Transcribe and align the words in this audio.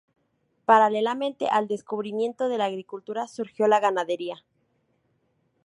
Paralelamente 0.65 1.45
al 1.47 1.67
descubrimiento 1.67 2.49
de 2.49 2.57
la 2.57 2.65
agricultura, 2.65 3.27
surgió 3.27 3.67
la 3.67 3.79
ganadería. 3.79 4.43